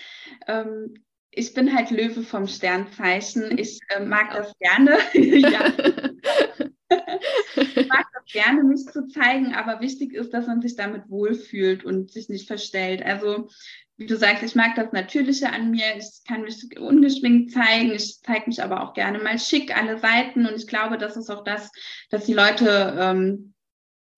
[0.47, 0.93] Ähm,
[1.31, 3.57] ich bin halt Löwe vom Sternzeichen.
[3.57, 4.97] Ich äh, mag das gerne.
[5.13, 5.73] ja.
[7.55, 11.85] ich mag das gerne, mich zu zeigen, aber wichtig ist, dass man sich damit wohlfühlt
[11.85, 13.01] und sich nicht verstellt.
[13.03, 13.49] Also,
[13.95, 15.95] wie du sagst, ich mag das Natürliche an mir.
[15.97, 17.91] Ich kann mich ungeschminkt zeigen.
[17.91, 20.45] Ich zeige mich aber auch gerne mal schick, alle Seiten.
[20.45, 21.71] Und ich glaube, das ist auch das,
[22.09, 23.53] dass die Leute ähm,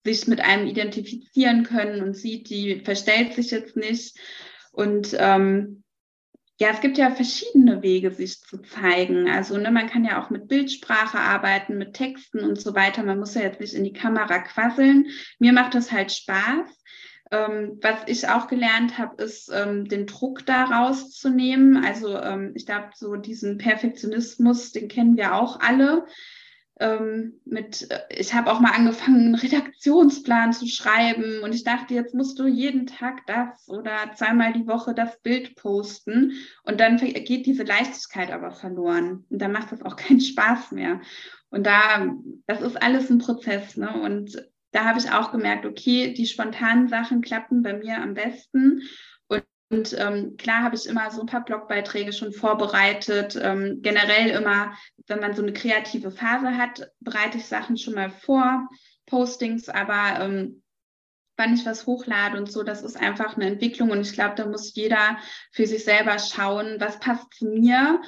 [0.04, 4.18] sich mit einem identifizieren können und sieht, die verstellt sich jetzt nicht.
[4.72, 5.82] Und ähm,
[6.60, 9.28] ja, es gibt ja verschiedene Wege, sich zu zeigen.
[9.28, 13.02] Also ne, man kann ja auch mit Bildsprache arbeiten, mit Texten und so weiter.
[13.02, 15.08] Man muss ja jetzt nicht in die Kamera quasseln.
[15.38, 16.70] Mir macht das halt Spaß.
[17.32, 21.84] Ähm, was ich auch gelernt habe, ist ähm, den Druck da rauszunehmen.
[21.84, 26.06] Also ähm, ich glaube, so diesen Perfektionismus, den kennen wir auch alle
[26.84, 31.94] ähm, mit, äh, ich habe auch mal angefangen, einen Redaktionsplan zu schreiben und ich dachte,
[31.94, 36.32] jetzt musst du jeden Tag das oder zweimal die Woche das Bild posten
[36.64, 41.00] und dann geht diese Leichtigkeit aber verloren und dann macht das auch keinen Spaß mehr.
[41.48, 42.14] Und da,
[42.46, 43.92] das ist alles ein Prozess, ne?
[44.02, 48.82] Und da habe ich auch gemerkt, okay, die spontanen Sachen klappen bei mir am besten
[49.74, 53.36] und ähm, klar habe ich immer so ein paar Blogbeiträge schon vorbereitet.
[53.40, 54.72] Ähm, generell immer,
[55.08, 58.68] wenn man so eine kreative Phase hat, bereite ich Sachen schon mal vor,
[59.06, 60.62] Postings, aber ähm,
[61.36, 63.90] wann ich was hochlade und so, das ist einfach eine Entwicklung.
[63.90, 65.18] Und ich glaube, da muss jeder
[65.50, 68.00] für sich selber schauen, was passt zu mir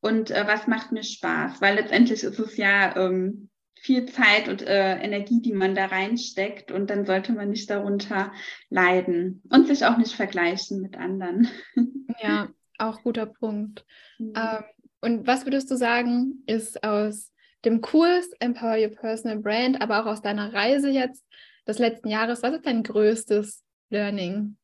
[0.00, 1.62] und äh, was macht mir Spaß.
[1.62, 3.48] Weil letztendlich ist es ja ähm,
[3.84, 6.72] viel Zeit und äh, Energie, die man da reinsteckt.
[6.72, 8.32] Und dann sollte man nicht darunter
[8.70, 11.48] leiden und sich auch nicht vergleichen mit anderen.
[12.22, 13.84] Ja, auch guter Punkt.
[14.18, 14.34] Mhm.
[14.36, 14.64] Ähm,
[15.00, 17.32] und was würdest du sagen, ist aus
[17.64, 21.26] dem Kurs Empower Your Personal Brand, aber auch aus deiner Reise jetzt
[21.66, 24.56] des letzten Jahres, was ist dein größtes Learning?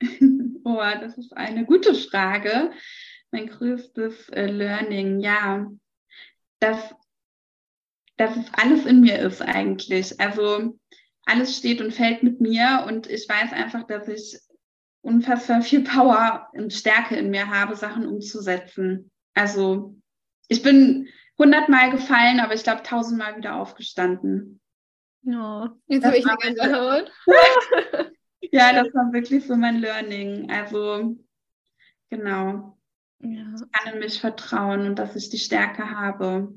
[0.66, 2.70] Oh, das ist eine gute Frage.
[3.30, 5.70] Mein größtes äh, Learning, ja,
[6.58, 6.94] dass
[8.16, 10.20] dass es alles in mir ist eigentlich.
[10.20, 10.78] Also
[11.24, 14.38] alles steht und fällt mit mir und ich weiß einfach, dass ich
[15.02, 19.10] unfassbar viel Power und Stärke in mir habe, Sachen umzusetzen.
[19.34, 19.96] Also
[20.48, 24.60] ich bin hundertmal gefallen, aber ich glaube tausendmal wieder aufgestanden.
[25.26, 27.12] Oh, jetzt habe ich eine ganze Haut.
[28.52, 30.50] ja, das war wirklich so mein Learning.
[30.50, 31.16] Also
[32.10, 32.78] genau.
[33.20, 33.54] Ja.
[33.54, 36.52] Ich kann in mich vertrauen und dass ich die Stärke habe.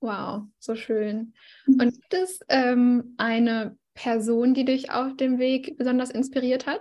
[0.00, 1.34] Wow, so schön.
[1.66, 1.80] Mhm.
[1.80, 6.80] Und gibt es ähm, eine Person, die dich auf dem Weg besonders inspiriert hat?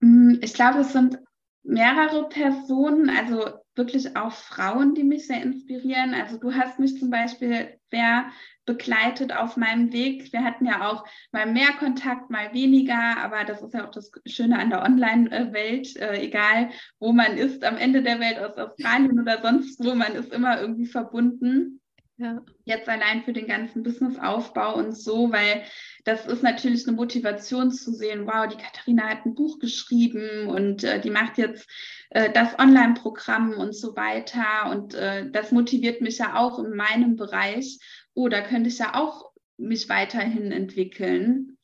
[0.00, 1.18] Mm, ich glaube, es sind
[1.62, 6.12] mehrere Personen, also wirklich auch Frauen, die mich sehr inspirieren.
[6.14, 8.26] Also du hast mich zum Beispiel sehr
[8.64, 10.32] begleitet auf meinem Weg.
[10.32, 14.10] Wir hatten ja auch mal mehr Kontakt, mal weniger, aber das ist ja auch das
[14.26, 19.20] Schöne an der Online-Welt, äh, egal wo man ist, am Ende der Welt aus Australien
[19.20, 21.80] oder sonst wo, man ist immer irgendwie verbunden.
[22.18, 22.40] Ja.
[22.64, 25.64] Jetzt allein für den ganzen Businessaufbau und so, weil
[26.04, 30.84] das ist natürlich eine Motivation zu sehen, wow, die Katharina hat ein Buch geschrieben und
[30.84, 31.68] äh, die macht jetzt
[32.10, 34.70] äh, das Online-Programm und so weiter.
[34.70, 37.78] Und äh, das motiviert mich ja auch in meinem Bereich.
[38.14, 41.58] Oh, da könnte ich ja auch mich weiterhin entwickeln.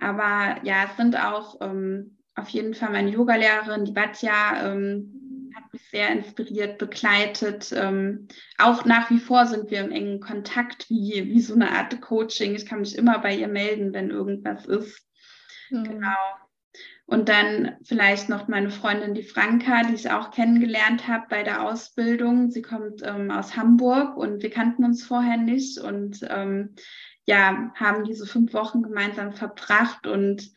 [0.00, 5.72] Aber ja, es sind auch ähm, auf jeden Fall meine Yogalehrerin, die Batja, ähm, hat
[5.72, 7.72] mich sehr inspiriert, begleitet.
[7.74, 12.00] Ähm, auch nach wie vor sind wir im engen Kontakt, wie, wie so eine Art
[12.00, 12.54] Coaching.
[12.54, 15.06] Ich kann mich immer bei ihr melden, wenn irgendwas ist.
[15.70, 15.84] Mhm.
[15.84, 16.16] Genau.
[17.10, 21.66] Und dann vielleicht noch meine Freundin, die Franka, die ich auch kennengelernt habe bei der
[21.66, 22.52] Ausbildung.
[22.52, 26.76] Sie kommt ähm, aus Hamburg und wir kannten uns vorher nicht und ähm,
[27.26, 30.52] ja, haben diese fünf Wochen gemeinsam verbracht und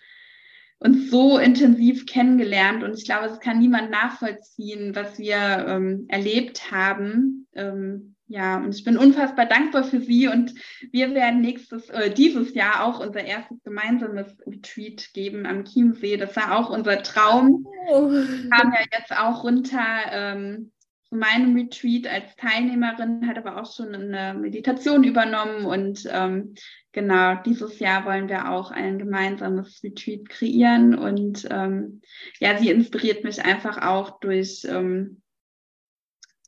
[0.78, 2.84] uns so intensiv kennengelernt.
[2.84, 7.48] Und ich glaube, es kann niemand nachvollziehen, was wir ähm, erlebt haben.
[7.56, 10.56] Ähm, ja, und ich bin unfassbar dankbar für Sie und
[10.91, 16.17] wir werden nächstes, äh, dieses Jahr auch unser erstes gemeinsames Retreat geben am Chiemsee.
[16.17, 17.67] Das war auch unser Traum.
[17.88, 18.10] Oh.
[18.50, 20.72] Kam ja jetzt auch runter ähm,
[21.10, 26.56] zu meinem Retreat als Teilnehmerin, hat aber auch schon eine Meditation übernommen und ähm,
[26.91, 32.02] genau, dieses Jahr wollen wir auch ein gemeinsames Retreat kreieren und ähm,
[32.39, 35.22] ja, sie inspiriert mich einfach auch durch, ähm,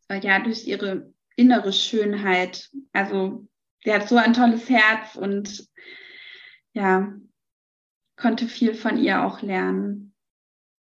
[0.07, 2.69] äh, ja, durch ihre innere Schönheit.
[2.93, 3.47] Also
[3.83, 5.67] sie hat so ein tolles Herz und
[6.73, 7.13] ja,
[8.17, 10.13] konnte viel von ihr auch lernen.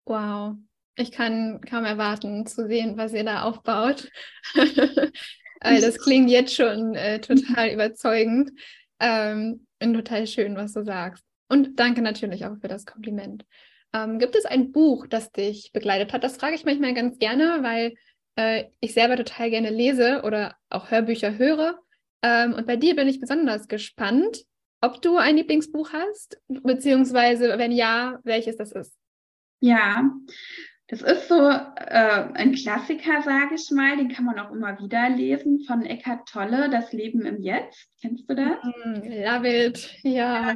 [0.05, 0.57] Wow.
[0.97, 4.11] Ich kann kaum erwarten zu sehen, was ihr da aufbaut.
[5.61, 8.51] das klingt jetzt schon äh, total überzeugend
[8.99, 11.25] ähm, und total schön, was du sagst.
[11.49, 13.45] Und danke natürlich auch für das Kompliment.
[13.95, 16.25] Ähm, gibt es ein Buch, das dich begleitet hat?
[16.25, 17.95] Das frage ich manchmal ganz gerne, weil
[18.39, 21.79] äh, ich selber total gerne lese oder auch Hörbücher höre.
[22.23, 24.45] Ähm, und bei dir bin ich besonders gespannt,
[24.81, 28.97] ob du ein Lieblingsbuch hast, beziehungsweise wenn ja, welches das ist.
[29.61, 30.09] Ja,
[30.87, 33.97] das ist so äh, ein Klassiker, sage ich mal.
[33.97, 37.91] Den kann man auch immer wieder lesen von Eckhart Tolle, Das Leben im Jetzt.
[38.01, 38.57] Kennst du das?
[38.63, 40.55] Mm, love it, ja.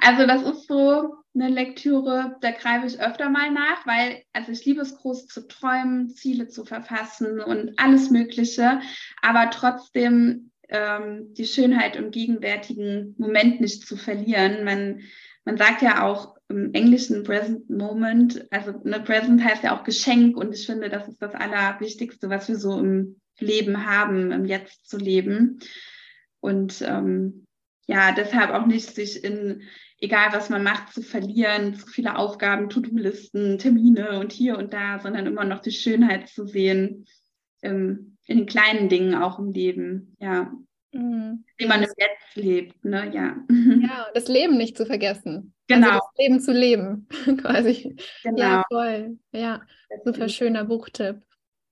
[0.00, 4.64] Also das ist so eine Lektüre, da greife ich öfter mal nach, weil also ich
[4.64, 8.80] liebe es groß zu träumen, Ziele zu verfassen und alles Mögliche,
[9.22, 14.64] aber trotzdem ähm, die Schönheit im gegenwärtigen Moment nicht zu verlieren.
[14.64, 15.02] Man,
[15.44, 20.36] man sagt ja auch im Englischen Present Moment, also ne, Present heißt ja auch Geschenk
[20.36, 24.88] und ich finde, das ist das Allerwichtigste, was wir so im Leben haben, im Jetzt
[24.88, 25.60] zu leben.
[26.40, 27.45] Und ähm,
[27.86, 29.62] ja, deshalb auch nicht sich in,
[29.98, 34.98] egal was man macht, zu verlieren, zu viele Aufgaben, To-Do-Listen, Termine und hier und da,
[34.98, 37.06] sondern immer noch die Schönheit zu sehen
[37.62, 40.52] ähm, in den kleinen Dingen auch im Leben, ja.
[40.92, 41.44] Mhm.
[41.58, 43.36] Wie man im Jetzt lebt, ne, ja.
[43.48, 45.54] Ja, das Leben nicht zu vergessen.
[45.68, 45.88] Also genau.
[45.88, 47.08] Also das Leben zu leben,
[47.40, 47.96] quasi.
[48.22, 48.38] Genau.
[48.38, 49.18] Ja, voll.
[49.32, 49.62] Ja,
[50.04, 51.22] super schöner Buchtipp.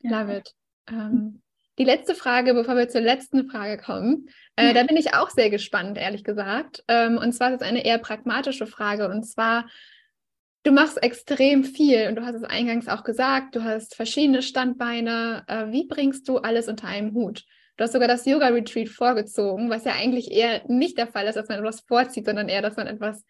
[0.00, 0.20] Ja.
[0.20, 0.55] Love it.
[0.88, 1.40] Ähm,
[1.78, 5.50] die letzte Frage, bevor wir zur letzten Frage kommen, äh, da bin ich auch sehr
[5.50, 6.84] gespannt, ehrlich gesagt.
[6.88, 9.08] Ähm, und zwar ist es eine eher pragmatische Frage.
[9.08, 9.66] Und zwar,
[10.62, 15.44] du machst extrem viel und du hast es eingangs auch gesagt, du hast verschiedene Standbeine.
[15.48, 17.44] Äh, wie bringst du alles unter einem Hut?
[17.76, 21.48] Du hast sogar das Yoga-Retreat vorgezogen, was ja eigentlich eher nicht der Fall ist, dass
[21.48, 23.24] man etwas vorzieht, sondern eher, dass man etwas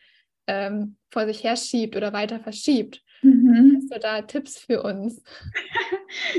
[0.46, 3.00] ähm, vor sich her schiebt oder weiter verschiebt.
[3.22, 3.76] Mhm.
[3.76, 5.22] Hast du da Tipps für uns?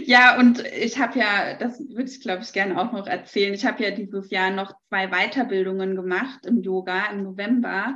[0.06, 3.66] ja, und ich habe ja, das würde ich glaube ich gerne auch noch erzählen, ich
[3.66, 7.96] habe ja dieses Jahr noch zwei Weiterbildungen gemacht im Yoga im November.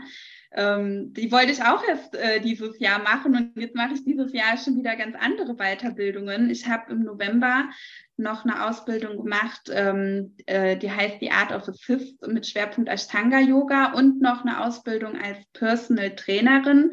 [0.51, 4.33] Ähm, die wollte ich auch erst äh, dieses Jahr machen und jetzt mache ich dieses
[4.33, 6.49] Jahr schon wieder ganz andere Weiterbildungen.
[6.49, 7.69] Ich habe im November
[8.17, 13.39] noch eine Ausbildung gemacht, ähm, äh, die heißt The Art of Assist mit Schwerpunkt Ashtanga
[13.39, 16.91] Yoga und noch eine Ausbildung als Personal Trainerin,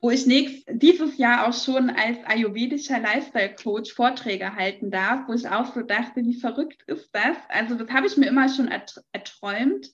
[0.00, 5.32] wo ich nächst, dieses Jahr auch schon als ayurvedischer Lifestyle Coach Vorträge halten darf, wo
[5.32, 7.36] ich auch so dachte, wie verrückt ist das?
[7.48, 9.90] Also das habe ich mir immer schon erträumt.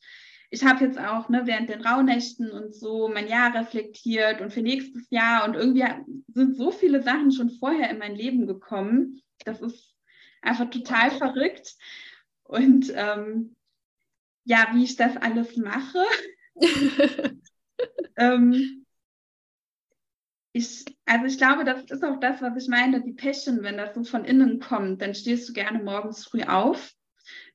[0.50, 4.62] Ich habe jetzt auch ne, während den Rauhnächten und so mein Jahr reflektiert und für
[4.62, 5.86] nächstes Jahr und irgendwie
[6.28, 9.22] sind so viele Sachen schon vorher in mein Leben gekommen.
[9.44, 9.96] Das ist
[10.42, 11.74] einfach total verrückt.
[12.44, 13.56] Und ähm,
[14.44, 16.04] ja, wie ich das alles mache.
[18.16, 18.83] ähm,
[20.54, 23.94] ich, also ich glaube, das ist auch das, was ich meine, die Passion, wenn das
[23.94, 26.92] so von innen kommt, dann stehst du gerne morgens früh auf.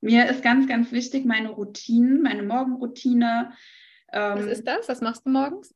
[0.01, 3.53] Mir ist ganz, ganz wichtig meine Routinen, meine Morgenroutine.
[4.11, 4.87] Ähm, was ist das?
[4.87, 5.73] Was machst du morgens?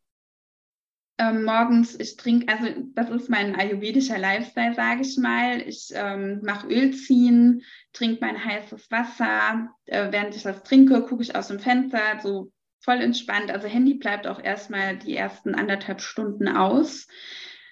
[1.19, 5.61] ähm, morgens, ich trinke, also das ist mein ayurvedischer Lifestyle, sage ich mal.
[5.61, 9.69] Ich ähm, mache Öl ziehen, trinke mein heißes Wasser.
[9.85, 12.51] Äh, während ich das trinke, gucke ich aus dem Fenster, so
[12.83, 13.49] voll entspannt.
[13.49, 17.07] Also Handy bleibt auch erstmal die ersten anderthalb Stunden aus.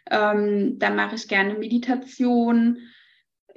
[0.09, 2.79] Ähm, dann mache ich gerne Meditation.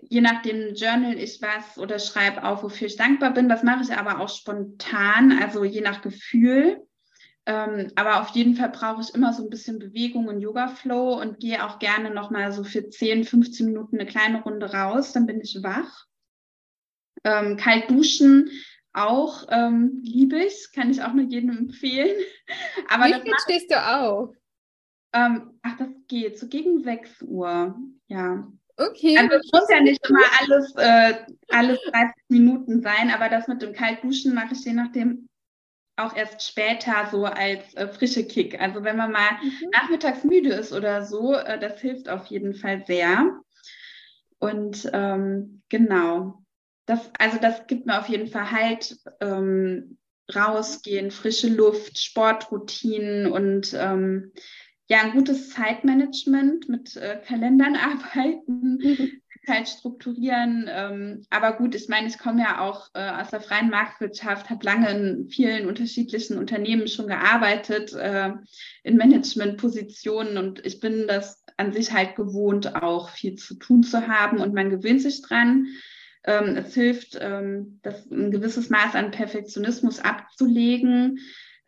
[0.02, 3.48] Je nachdem journal ich was oder schreibe auf, wofür ich dankbar bin.
[3.48, 6.82] Das mache ich aber auch spontan, also je nach Gefühl.
[7.46, 11.40] Ähm, aber auf jeden Fall brauche ich immer so ein bisschen Bewegung und Yoga-Flow und
[11.40, 15.40] gehe auch gerne nochmal so für 10, 15 Minuten eine kleine Runde raus, dann bin
[15.40, 16.06] ich wach.
[17.22, 18.50] Ähm, kalt duschen
[18.94, 22.16] auch ähm, liebe ich, kann ich auch nur jedem empfehlen.
[22.88, 24.30] Aber Wie viel stehst du auf?
[25.12, 27.76] Ähm, ach, das geht, so gegen 6 Uhr,
[28.08, 28.48] ja.
[28.76, 29.16] Okay.
[29.16, 33.62] Also es muss ja nicht immer alles, äh, alles 30 Minuten sein, aber das mit
[33.62, 35.28] dem Kaltduschen mache ich je nachdem
[35.96, 38.60] auch erst später so als äh, frische Kick.
[38.60, 39.70] Also wenn man mal mhm.
[39.72, 43.40] nachmittags müde ist oder so, äh, das hilft auf jeden Fall sehr.
[44.38, 46.43] Und ähm, genau,
[46.86, 49.98] das, also das gibt mir auf jeden Fall halt ähm,
[50.34, 54.32] rausgehen, frische Luft, Sportroutinen und ähm,
[54.88, 59.10] ja, ein gutes Zeitmanagement mit äh, Kalendern arbeiten, mhm.
[59.46, 60.68] Zeit strukturieren.
[60.68, 64.64] Ähm, aber gut, ich meine, ich komme ja auch äh, aus der freien Marktwirtschaft, habe
[64.64, 68.32] lange in vielen unterschiedlichen Unternehmen schon gearbeitet, äh,
[68.82, 74.08] in Managementpositionen und ich bin das an sich halt gewohnt, auch viel zu tun zu
[74.08, 75.68] haben und man gewöhnt sich dran.
[76.24, 81.18] Ähm, es hilft, ähm, das ein gewisses Maß an Perfektionismus abzulegen.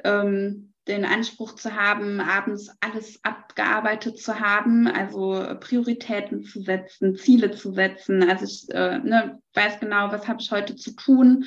[0.05, 7.51] Ähm, den Anspruch zu haben, abends alles abgearbeitet zu haben, also Prioritäten zu setzen, Ziele
[7.51, 8.29] zu setzen.
[8.29, 11.45] Also ich äh, ne, weiß genau, was habe ich heute zu tun.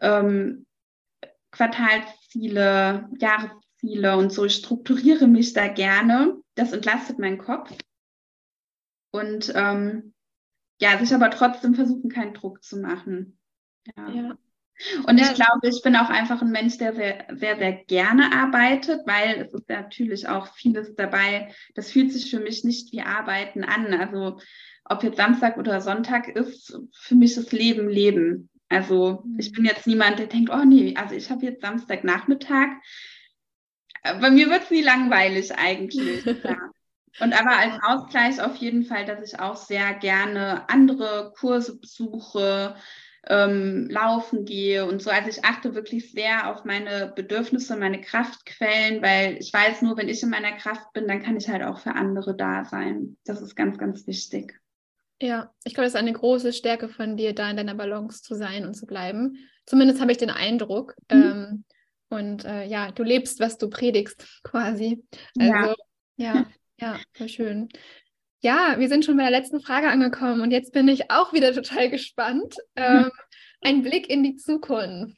[0.00, 0.66] Ähm,
[1.50, 4.46] Quartalsziele, Jahresziele und so.
[4.46, 6.38] Ich strukturiere mich da gerne.
[6.54, 7.70] das entlastet meinen Kopf.
[9.12, 10.13] Und ähm,
[10.80, 13.38] ja, sich aber trotzdem versuchen, keinen Druck zu machen.
[13.96, 14.08] Ja.
[14.10, 14.38] ja.
[15.06, 19.02] Und ich glaube, ich bin auch einfach ein Mensch, der sehr, sehr, sehr gerne arbeitet,
[19.06, 21.54] weil es ist natürlich auch vieles dabei.
[21.74, 23.94] Das fühlt sich für mich nicht wie Arbeiten an.
[23.94, 24.40] Also
[24.84, 28.50] ob jetzt Samstag oder Sonntag ist, für mich das Leben Leben.
[28.68, 32.68] Also ich bin jetzt niemand, der denkt, oh nee, also ich habe jetzt Samstagnachmittag.
[34.02, 36.24] Bei mir wird es nie langweilig eigentlich.
[36.24, 36.56] ja.
[37.20, 42.74] Und aber als Ausgleich auf jeden Fall, dass ich auch sehr gerne andere Kurse besuche,
[43.26, 45.10] ähm, laufen gehe und so.
[45.10, 50.08] Also ich achte wirklich sehr auf meine Bedürfnisse, meine Kraftquellen, weil ich weiß, nur wenn
[50.08, 53.16] ich in meiner Kraft bin, dann kann ich halt auch für andere da sein.
[53.24, 54.60] Das ist ganz, ganz wichtig.
[55.22, 58.34] Ja, ich glaube, das ist eine große Stärke von dir, da in deiner Balance zu
[58.34, 59.38] sein und zu bleiben.
[59.64, 60.94] Zumindest habe ich den Eindruck.
[61.10, 61.22] Mhm.
[61.22, 61.64] Ähm,
[62.10, 65.02] und äh, ja, du lebst, was du predigst, quasi.
[65.38, 65.74] Also, ja,
[66.16, 66.46] ja,
[66.80, 67.68] ja voll schön.
[68.40, 71.54] Ja, wir sind schon bei der letzten Frage angekommen und jetzt bin ich auch wieder
[71.54, 72.56] total gespannt.
[72.76, 73.10] Ähm,
[73.62, 75.16] ein Blick in die Zukunft.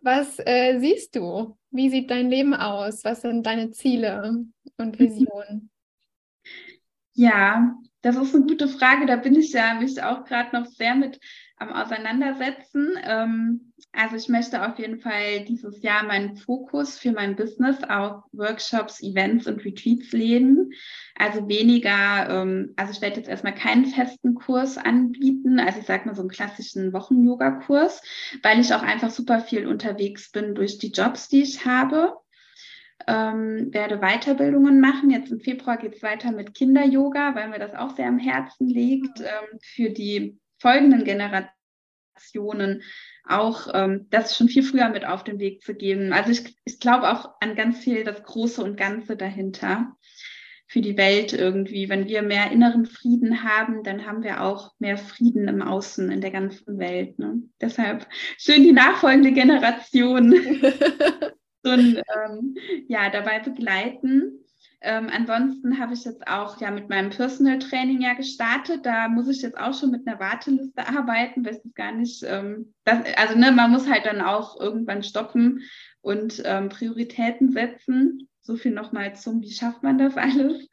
[0.00, 1.58] Was äh, siehst du?
[1.70, 3.02] Wie sieht dein Leben aus?
[3.04, 4.44] Was sind deine Ziele
[4.76, 5.70] und Visionen?
[7.14, 9.06] Ja, das ist eine gute Frage.
[9.06, 11.18] Da bin ich ja mich auch gerade noch sehr mit
[11.56, 12.96] am Auseinandersetzen.
[13.02, 18.22] Ähm, also ich möchte auf jeden Fall dieses Jahr meinen Fokus für mein Business auf
[18.32, 20.72] Workshops, Events und Retreats legen.
[21.16, 26.06] Also weniger, ähm, also ich werde jetzt erstmal keinen festen Kurs anbieten, also ich sage
[26.06, 28.02] mal so einen klassischen Wochen-Yoga-Kurs,
[28.42, 32.14] weil ich auch einfach super viel unterwegs bin durch die Jobs, die ich habe.
[33.06, 35.10] Ähm, werde Weiterbildungen machen.
[35.10, 38.68] Jetzt im Februar geht es weiter mit Kinder-Yoga, weil mir das auch sehr am Herzen
[38.68, 41.57] liegt, ähm, für die folgenden Generationen
[43.24, 46.12] auch ähm, das schon viel früher mit auf den Weg zu geben.
[46.12, 49.96] Also ich, ich glaube auch an ganz viel das Große und Ganze dahinter
[50.66, 51.88] für die Welt irgendwie.
[51.88, 56.20] Wenn wir mehr inneren Frieden haben, dann haben wir auch mehr Frieden im Außen, in
[56.20, 57.18] der ganzen Welt.
[57.18, 57.42] Ne?
[57.60, 58.06] Deshalb
[58.38, 60.32] schön die nachfolgende Generation
[61.62, 64.44] so ein, ähm, ja, dabei begleiten.
[64.80, 68.86] Ähm, ansonsten habe ich jetzt auch ja mit meinem Personal Training ja gestartet.
[68.86, 72.22] Da muss ich jetzt auch schon mit einer Warteliste arbeiten, weiß es gar nicht.
[72.26, 75.62] Ähm, das, also ne, man muss halt dann auch irgendwann stoppen
[76.00, 78.28] und ähm, Prioritäten setzen.
[78.40, 80.68] So viel nochmal zum, wie schafft man das alles?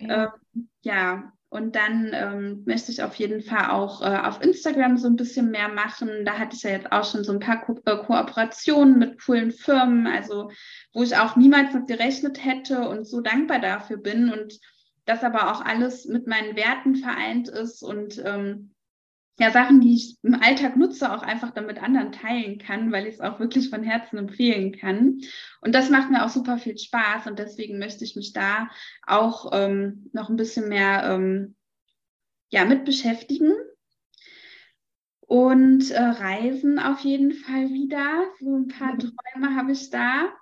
[0.00, 4.98] Ja, ähm, ja und dann ähm, möchte ich auf jeden Fall auch äh, auf Instagram
[4.98, 6.24] so ein bisschen mehr machen.
[6.24, 9.52] Da hatte ich ja jetzt auch schon so ein paar Ko äh, Kooperationen mit coolen
[9.52, 10.50] Firmen, also
[10.92, 14.58] wo ich auch niemals mit gerechnet hätte und so dankbar dafür bin und
[15.04, 18.73] das aber auch alles mit meinen Werten vereint ist und ähm,
[19.38, 23.14] ja, Sachen, die ich im Alltag nutze, auch einfach damit anderen teilen kann, weil ich
[23.14, 25.20] es auch wirklich von Herzen empfehlen kann.
[25.60, 28.68] Und das macht mir auch super viel Spaß und deswegen möchte ich mich da
[29.06, 31.56] auch ähm, noch ein bisschen mehr ähm,
[32.50, 33.52] ja, mit beschäftigen.
[35.26, 38.24] Und äh, Reisen auf jeden Fall wieder.
[38.38, 38.98] So ein paar mhm.
[39.00, 40.32] Träume habe ich da.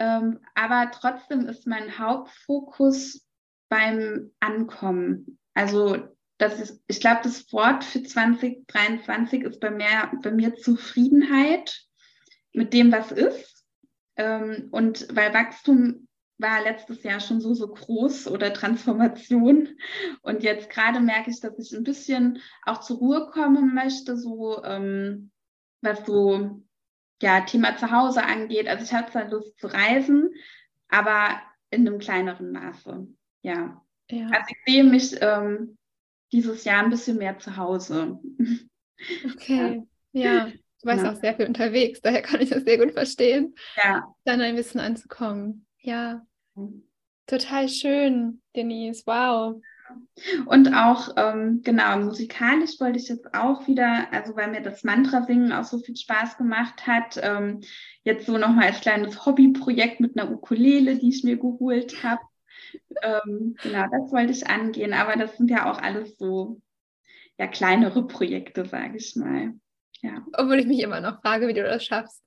[0.00, 3.24] Ähm, aber trotzdem ist mein Hauptfokus
[3.68, 5.38] beim Ankommen.
[5.54, 11.82] Also das ist, ich glaube, das Wort für 2023 ist bei mir, bei mir Zufriedenheit
[12.52, 13.64] mit dem, was ist.
[14.16, 19.78] Ähm, und weil Wachstum war letztes Jahr schon so, so groß oder Transformation.
[20.22, 24.62] Und jetzt gerade merke ich, dass ich ein bisschen auch zur Ruhe kommen möchte, so
[24.64, 25.30] ähm,
[25.80, 26.62] was so
[27.22, 28.68] ja, Thema Zuhause angeht.
[28.68, 30.30] Also ich habe zwar Lust zu reisen,
[30.88, 33.06] aber in einem kleineren Maße.
[33.42, 33.82] Ja.
[34.10, 34.26] ja.
[34.26, 35.78] Also ich sehe mich ähm,
[36.32, 38.18] dieses Jahr ein bisschen mehr zu Hause.
[39.34, 40.22] Okay, ja.
[40.22, 40.46] ja.
[40.46, 41.12] Du warst ja.
[41.12, 43.54] auch sehr viel unterwegs, daher kann ich das sehr gut verstehen.
[43.76, 44.14] Ja.
[44.24, 45.66] Dann ein bisschen anzukommen.
[45.80, 46.26] Ja.
[47.26, 49.02] Total schön, Denise.
[49.06, 49.60] Wow.
[50.46, 55.52] Und auch, ähm, genau, musikalisch wollte ich jetzt auch wieder, also weil mir das Mantra-Singen
[55.52, 57.60] auch so viel Spaß gemacht hat, ähm,
[58.02, 62.20] jetzt so nochmal als kleines Hobbyprojekt mit einer Ukulele, die ich mir geholt habe
[63.02, 64.92] ähm, genau, das wollte ich angehen.
[64.92, 66.60] Aber das sind ja auch alles so
[67.38, 69.54] ja, kleinere Projekte, sage ich mal.
[70.02, 70.24] Ja.
[70.34, 72.22] Obwohl ich mich immer noch frage, wie du das schaffst.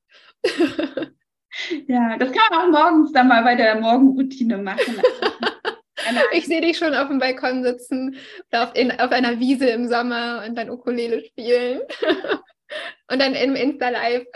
[1.87, 5.01] ja, das kann man auch morgens dann mal bei der Morgenroutine machen.
[6.33, 8.15] ich sehe dich schon auf dem Balkon sitzen
[8.51, 11.81] oder auf, in, auf einer Wiese im Sommer und dann Ukulele spielen.
[13.11, 14.27] und dann im Insta-Live.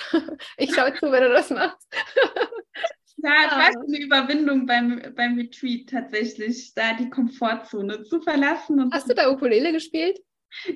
[0.58, 1.88] Ich schaue zu, wenn du das machst.
[3.24, 3.86] Ja, es war ah.
[3.88, 8.90] eine Überwindung beim, beim Retreat tatsächlich, da die Komfortzone zu verlassen.
[8.92, 10.20] Hast du da Ukulele gespielt?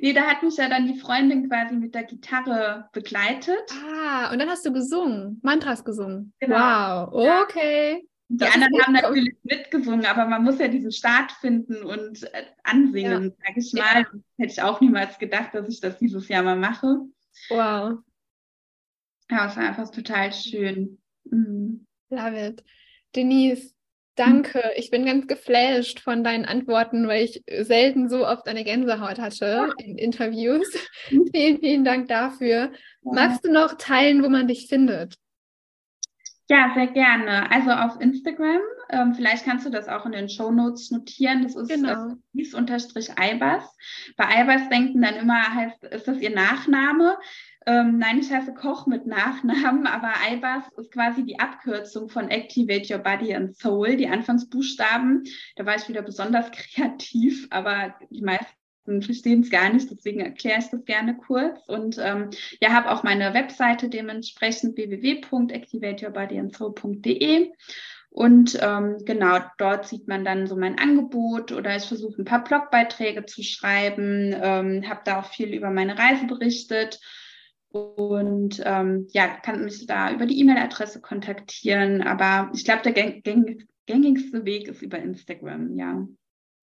[0.01, 3.69] Nee, da hat mich ja dann die Freundin quasi mit der Gitarre begleitet.
[3.85, 6.33] Ah, und dann hast du gesungen, Mantras gesungen.
[6.39, 7.11] Genau.
[7.11, 8.07] Wow, okay.
[8.29, 12.45] Die das anderen haben natürlich mitgesungen, aber man muss ja diesen Start finden und äh,
[12.63, 13.45] ansingen, ja.
[13.45, 14.01] sag ich mal.
[14.01, 14.19] Ja.
[14.37, 17.01] Hätte ich auch niemals gedacht, dass ich das dieses Jahr mal mache.
[17.49, 17.99] Wow.
[19.29, 20.97] Ja, es war einfach total schön.
[21.25, 21.86] Mhm.
[22.09, 22.63] Love it.
[23.15, 23.73] Denise,
[24.15, 24.61] danke.
[24.75, 29.73] Ich bin ganz geflasht von deinen Antworten, weil ich selten so oft eine Gänsehaut hatte
[29.77, 30.67] in Interviews.
[31.31, 32.71] vielen, vielen Dank dafür.
[33.01, 35.17] Magst du noch teilen, wo man dich findet?
[36.49, 37.51] Ja, sehr gerne.
[37.51, 41.43] Also auf Instagram, ähm, vielleicht kannst du das auch in den Show Notes notieren.
[41.43, 42.15] Das ist genau.
[42.33, 43.65] äh, unterstrich Eibers.
[44.15, 47.17] Bei Eibers denken dann immer, heißt, ist das ihr Nachname?
[47.67, 52.93] Ähm, nein, ich heiße Koch mit Nachnamen, aber Eibers ist quasi die Abkürzung von Activate
[52.93, 55.25] Your Body and Soul, die Anfangsbuchstaben.
[55.57, 60.59] Da war ich wieder besonders kreativ, aber die meisten verstehen es gar nicht, deswegen erkläre
[60.59, 61.59] ich das gerne kurz.
[61.67, 62.29] Und ähm,
[62.61, 67.51] ja, habe auch meine Webseite dementsprechend www.activateyourbodyandsoul.de.
[68.09, 72.45] Und ähm, genau, dort sieht man dann so mein Angebot oder ich versuche ein paar
[72.45, 77.01] Blogbeiträge zu schreiben, ähm, habe da auch viel über meine Reise berichtet
[77.71, 82.01] und ähm, ja, kann mich da über die E-Mail-Adresse kontaktieren.
[82.01, 83.21] Aber ich glaube, der
[83.85, 86.07] gängigste Weg ist über Instagram, ja.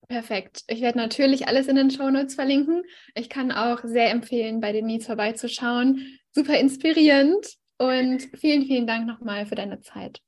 [0.08, 0.64] Perfekt.
[0.68, 2.82] Ich werde natürlich alles in den Shownotes verlinken.
[3.14, 6.18] Ich kann auch sehr empfehlen, bei den Needs vorbeizuschauen.
[6.30, 7.46] Super inspirierend
[7.78, 10.20] und vielen, vielen Dank nochmal für deine Zeit.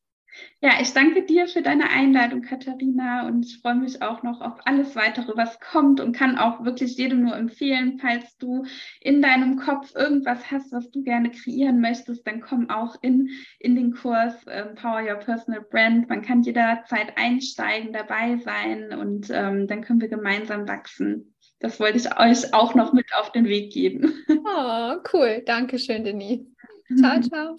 [0.61, 4.59] Ja, ich danke dir für deine Einladung, Katharina, und ich freue mich auch noch auf
[4.65, 8.65] alles weitere, was kommt und kann auch wirklich jedem nur empfehlen, falls du
[9.01, 13.77] in deinem Kopf irgendwas hast, was du gerne kreieren möchtest, dann komm auch in, in
[13.77, 16.09] den Kurs äh, Power Your Personal Brand.
[16.09, 21.35] Man kann jederzeit einsteigen, dabei sein und ähm, dann können wir gemeinsam wachsen.
[21.59, 24.13] Das wollte ich euch auch noch mit auf den Weg geben.
[24.29, 25.43] Oh, cool.
[25.45, 26.47] Dankeschön, Denise.
[26.99, 27.57] Ciao, ciao.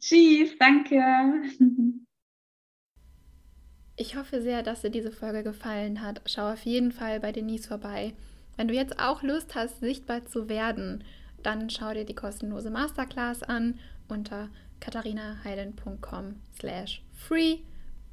[0.00, 1.00] Tschüss, danke.
[3.96, 6.22] Ich hoffe sehr, dass dir diese Folge gefallen hat.
[6.26, 8.14] Schau auf jeden Fall bei Denise vorbei.
[8.56, 11.04] Wenn du jetzt auch Lust hast, sichtbar zu werden,
[11.42, 14.48] dann schau dir die kostenlose Masterclass an unter
[14.80, 17.58] katharinaheilen.com slash free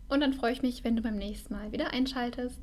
[0.09, 2.59] und dann freue ich mich, wenn du beim nächsten Mal wieder einschaltest.